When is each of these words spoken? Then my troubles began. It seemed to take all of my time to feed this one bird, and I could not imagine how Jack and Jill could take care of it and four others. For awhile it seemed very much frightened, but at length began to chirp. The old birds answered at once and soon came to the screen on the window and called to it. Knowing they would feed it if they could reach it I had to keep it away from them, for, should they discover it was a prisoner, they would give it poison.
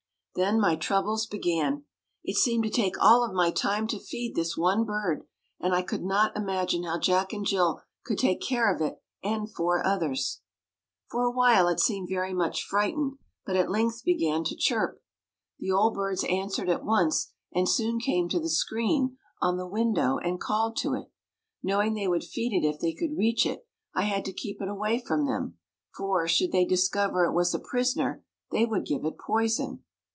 Then 0.33 0.61
my 0.61 0.77
troubles 0.77 1.27
began. 1.27 1.83
It 2.23 2.37
seemed 2.37 2.63
to 2.63 2.69
take 2.69 2.97
all 3.01 3.25
of 3.25 3.33
my 3.33 3.51
time 3.51 3.85
to 3.87 3.99
feed 3.99 4.33
this 4.33 4.55
one 4.55 4.85
bird, 4.85 5.23
and 5.59 5.75
I 5.75 5.81
could 5.81 6.03
not 6.03 6.37
imagine 6.37 6.83
how 6.83 6.99
Jack 6.99 7.33
and 7.33 7.45
Jill 7.45 7.81
could 8.05 8.17
take 8.17 8.39
care 8.39 8.73
of 8.73 8.79
it 8.81 9.03
and 9.21 9.51
four 9.53 9.85
others. 9.85 10.39
For 11.09 11.25
awhile 11.25 11.67
it 11.67 11.81
seemed 11.81 12.07
very 12.07 12.33
much 12.33 12.63
frightened, 12.63 13.15
but 13.45 13.57
at 13.57 13.69
length 13.69 14.05
began 14.05 14.45
to 14.45 14.55
chirp. 14.55 15.01
The 15.59 15.71
old 15.73 15.95
birds 15.95 16.23
answered 16.23 16.69
at 16.69 16.85
once 16.85 17.33
and 17.53 17.67
soon 17.67 17.99
came 17.99 18.29
to 18.29 18.39
the 18.39 18.47
screen 18.49 19.17
on 19.41 19.57
the 19.57 19.67
window 19.67 20.17
and 20.17 20.39
called 20.39 20.77
to 20.77 20.93
it. 20.93 21.11
Knowing 21.61 21.93
they 21.93 22.07
would 22.07 22.23
feed 22.23 22.53
it 22.53 22.65
if 22.65 22.79
they 22.79 22.93
could 22.93 23.17
reach 23.17 23.45
it 23.45 23.67
I 23.93 24.03
had 24.03 24.23
to 24.23 24.31
keep 24.31 24.61
it 24.61 24.69
away 24.69 24.97
from 25.05 25.25
them, 25.25 25.57
for, 25.93 26.25
should 26.25 26.53
they 26.53 26.63
discover 26.63 27.25
it 27.25 27.33
was 27.33 27.53
a 27.53 27.59
prisoner, 27.59 28.23
they 28.49 28.65
would 28.65 28.85
give 28.85 29.03
it 29.03 29.17
poison. 29.17 29.83